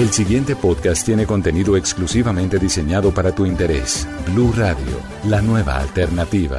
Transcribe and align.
El 0.00 0.10
siguiente 0.14 0.56
podcast 0.56 1.04
tiene 1.04 1.26
contenido 1.26 1.76
exclusivamente 1.76 2.58
diseñado 2.58 3.12
para 3.12 3.34
tu 3.34 3.44
interés. 3.44 4.08
Blue 4.32 4.50
Radio, 4.56 4.98
la 5.26 5.42
nueva 5.42 5.76
alternativa. 5.76 6.56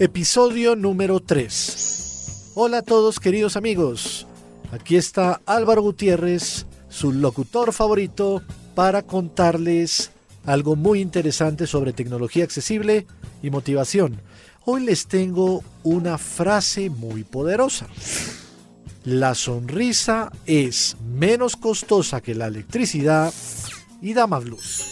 Episodio 0.00 0.74
número 0.74 1.20
3. 1.20 2.50
Hola 2.56 2.78
a 2.78 2.82
todos 2.82 3.20
queridos 3.20 3.56
amigos. 3.56 4.26
Aquí 4.72 4.96
está 4.96 5.40
Álvaro 5.46 5.82
Gutiérrez, 5.82 6.66
su 6.88 7.12
locutor 7.12 7.72
favorito, 7.72 8.42
para 8.74 9.02
contarles 9.02 10.10
algo 10.46 10.74
muy 10.74 11.00
interesante 11.00 11.68
sobre 11.68 11.92
tecnología 11.92 12.42
accesible 12.42 13.06
y 13.40 13.50
motivación. 13.50 14.20
Hoy 14.64 14.84
les 14.84 15.06
tengo 15.06 15.62
una 15.84 16.18
frase 16.18 16.90
muy 16.90 17.22
poderosa. 17.22 17.86
La 19.04 19.34
sonrisa 19.34 20.32
es 20.46 20.96
menos 21.04 21.56
costosa 21.56 22.22
que 22.22 22.34
la 22.34 22.46
electricidad 22.46 23.34
y 24.00 24.14
da 24.14 24.26
más 24.26 24.44
luz. 24.44 24.82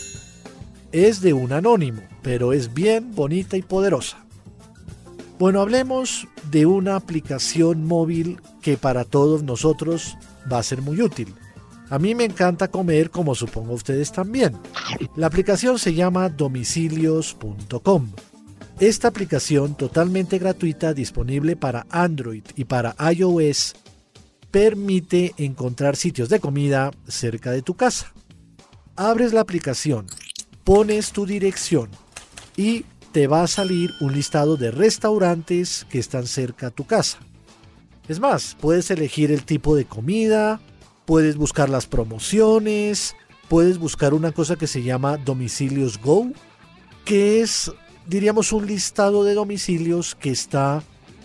Es 0.92 1.22
de 1.22 1.32
un 1.32 1.50
anónimo, 1.50 2.02
pero 2.20 2.52
es 2.52 2.74
bien 2.74 3.14
bonita 3.14 3.56
y 3.56 3.62
poderosa. 3.62 4.18
Bueno, 5.38 5.62
hablemos 5.62 6.28
de 6.50 6.66
una 6.66 6.96
aplicación 6.96 7.86
móvil 7.86 8.38
que 8.60 8.76
para 8.76 9.04
todos 9.04 9.44
nosotros 9.44 10.18
va 10.52 10.58
a 10.58 10.62
ser 10.62 10.82
muy 10.82 11.00
útil. 11.00 11.34
A 11.88 11.98
mí 11.98 12.14
me 12.14 12.24
encanta 12.24 12.68
comer 12.68 13.08
como 13.08 13.34
supongo 13.34 13.72
ustedes 13.72 14.12
también. 14.12 14.58
La 15.16 15.28
aplicación 15.28 15.78
se 15.78 15.94
llama 15.94 16.28
domicilios.com. 16.28 18.08
Esta 18.78 19.08
aplicación 19.08 19.74
totalmente 19.74 20.38
gratuita 20.38 20.92
disponible 20.92 21.56
para 21.56 21.86
Android 21.90 22.44
y 22.56 22.64
para 22.64 22.94
iOS 23.10 23.74
permite 24.52 25.34
encontrar 25.38 25.96
sitios 25.96 26.28
de 26.28 26.38
comida 26.38 26.92
cerca 27.08 27.50
de 27.50 27.62
tu 27.62 27.74
casa. 27.74 28.12
Abres 28.94 29.32
la 29.32 29.40
aplicación, 29.40 30.06
pones 30.62 31.10
tu 31.10 31.26
dirección 31.26 31.88
y 32.56 32.84
te 33.12 33.26
va 33.26 33.42
a 33.42 33.48
salir 33.48 33.90
un 34.00 34.12
listado 34.12 34.56
de 34.58 34.70
restaurantes 34.70 35.86
que 35.90 35.98
están 35.98 36.26
cerca 36.26 36.68
a 36.68 36.70
tu 36.70 36.84
casa. 36.84 37.18
Es 38.08 38.20
más, 38.20 38.56
puedes 38.60 38.90
elegir 38.90 39.32
el 39.32 39.44
tipo 39.44 39.74
de 39.74 39.86
comida, 39.86 40.60
puedes 41.06 41.36
buscar 41.36 41.70
las 41.70 41.86
promociones, 41.86 43.16
puedes 43.48 43.78
buscar 43.78 44.12
una 44.12 44.32
cosa 44.32 44.56
que 44.56 44.66
se 44.66 44.82
llama 44.82 45.16
Domicilios 45.16 45.98
Go, 45.98 46.30
que 47.06 47.40
es, 47.40 47.72
diríamos, 48.06 48.52
un 48.52 48.66
listado 48.66 49.24
de 49.24 49.32
domicilios 49.32 50.14
que 50.14 50.30
está 50.30 50.82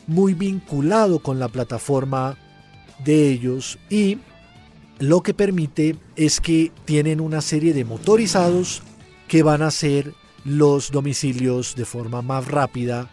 muy 0.08 0.34
vinculado 0.34 1.20
con 1.20 1.40
la 1.40 1.50
plataforma 1.50 2.38
de 3.04 3.30
ellos 3.30 3.78
y 3.90 4.20
lo 5.00 5.22
que 5.22 5.34
permite 5.34 5.96
es 6.16 6.42
que 6.42 6.72
tienen 6.86 7.22
una 7.22 7.42
serie 7.42 7.74
de 7.74 7.86
motorizados 7.86 8.82
que 9.28 9.44
van 9.44 9.62
a 9.62 9.68
hacer 9.68 10.14
los 10.44 10.92
domicilios 10.92 11.76
de 11.76 11.86
forma 11.86 12.22
más 12.22 12.48
rápida 12.48 13.10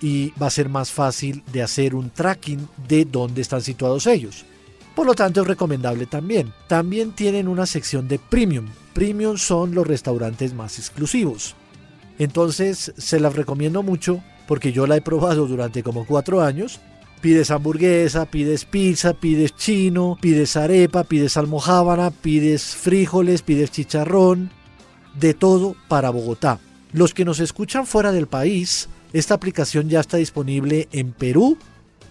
y 0.00 0.32
va 0.40 0.48
a 0.48 0.50
ser 0.50 0.68
más 0.68 0.90
fácil 0.90 1.42
de 1.52 1.62
hacer 1.62 1.94
un 1.94 2.10
tracking 2.10 2.68
de 2.86 3.04
dónde 3.04 3.40
están 3.40 3.62
situados 3.62 4.06
ellos. 4.06 4.44
Por 4.94 5.06
lo 5.06 5.14
tanto 5.14 5.40
es 5.40 5.46
recomendable 5.46 6.06
también. 6.06 6.52
También 6.68 7.12
tienen 7.12 7.48
una 7.48 7.66
sección 7.66 8.06
de 8.06 8.18
premium. 8.18 8.66
Premium 8.92 9.38
son 9.38 9.74
los 9.74 9.86
restaurantes 9.86 10.54
más 10.54 10.78
exclusivos. 10.78 11.56
Entonces 12.18 12.92
se 12.96 13.18
las 13.18 13.34
recomiendo 13.34 13.82
mucho 13.82 14.22
porque 14.46 14.72
yo 14.72 14.86
la 14.86 14.96
he 14.96 15.00
probado 15.00 15.46
durante 15.46 15.82
como 15.82 16.06
cuatro 16.06 16.42
años 16.42 16.80
Pides 17.24 17.50
hamburguesa, 17.50 18.26
pides 18.26 18.66
pizza, 18.66 19.14
pides 19.14 19.56
chino, 19.56 20.18
pides 20.20 20.58
arepa, 20.58 21.04
pides 21.04 21.38
almohábana, 21.38 22.10
pides 22.10 22.76
frijoles, 22.76 23.40
pides 23.40 23.70
chicharrón, 23.70 24.50
de 25.18 25.32
todo 25.32 25.74
para 25.88 26.10
Bogotá. 26.10 26.60
Los 26.92 27.14
que 27.14 27.24
nos 27.24 27.40
escuchan 27.40 27.86
fuera 27.86 28.12
del 28.12 28.26
país, 28.26 28.90
esta 29.14 29.32
aplicación 29.32 29.88
ya 29.88 30.00
está 30.00 30.18
disponible 30.18 30.86
en 30.92 31.12
Perú, 31.12 31.56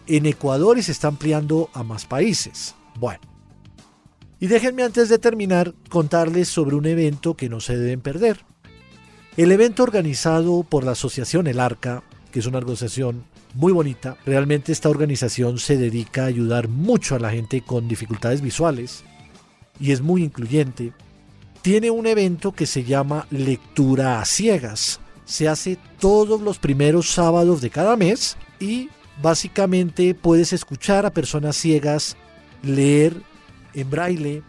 en 0.07 0.25
Ecuador 0.25 0.79
y 0.79 0.81
se 0.81 0.94
está 0.94 1.09
ampliando 1.09 1.69
a 1.75 1.84
más 1.84 2.07
países. 2.07 2.73
Bueno. 2.96 3.22
Y 4.40 4.47
déjenme 4.47 4.81
antes 4.81 5.09
de 5.09 5.19
terminar 5.19 5.75
contarles 5.90 6.50
sobre 6.50 6.75
un 6.75 6.88
evento 6.88 7.35
que 7.35 7.50
no 7.50 7.59
se 7.59 7.78
deben 7.78 8.02
perder. 8.02 8.44
El 9.38 9.52
evento 9.52 9.84
organizado 9.84 10.63
por 10.63 10.84
la 10.84 10.94
Asociación 10.94 11.46
El 11.46 11.59
Arca, 11.59 12.02
que 12.34 12.40
es 12.40 12.48
una 12.48 12.58
organización 12.58 13.24
muy 13.54 13.72
bonita. 13.72 14.18
Realmente 14.26 14.72
esta 14.72 14.90
organización 14.90 15.60
se 15.60 15.78
dedica 15.78 16.24
a 16.24 16.28
ayudar 16.28 16.68
mucho 16.68 17.16
a 17.16 17.20
la 17.20 17.30
gente 17.30 17.62
con 17.62 17.88
dificultades 17.88 18.42
visuales 18.42 19.04
y 19.80 19.92
es 19.92 20.02
muy 20.02 20.24
incluyente. 20.24 20.94
Tiene 21.62 21.92
un 21.92 22.08
evento 22.08 22.52
que 22.52 22.66
se 22.66 22.84
llama 22.84 23.28
Lectura 23.30 24.20
a 24.20 24.26
Ciegas. 24.26 25.00
Se 25.26 25.48
hace 25.48 25.78
todos 26.00 26.42
los 26.42 26.58
primeros 26.58 27.12
sábados 27.12 27.62
de 27.62 27.70
cada 27.70 27.96
mes 27.96 28.36
y 28.60 28.90
básicamente 29.22 30.16
puedes 30.16 30.54
escuchar 30.54 31.06
a 31.06 31.14
personas 31.14 31.56
ciegas 31.56 32.18
leer 32.64 33.16
en 33.76 33.92
braille. 33.92 34.42